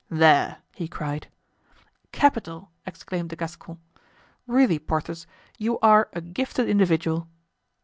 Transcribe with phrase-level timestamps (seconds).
[0.09, 1.27] "There!" he cried.
[2.11, 3.77] "Capital!" exclaimed the Gascon.
[4.47, 5.27] "Really, Porthos,
[5.59, 7.27] you are a gifted individual!"